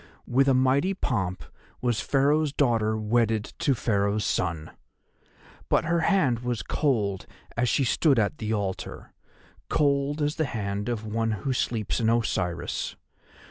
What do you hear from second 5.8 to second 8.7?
her hand was cold as she stood at the